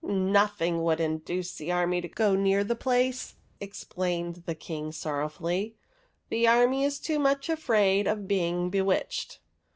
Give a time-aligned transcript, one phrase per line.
[0.03, 5.75] "Nothing would induce the army to go near the place," explained the King, sorrowfully;"
[6.31, 9.37] the army is too much afraid of being be witched."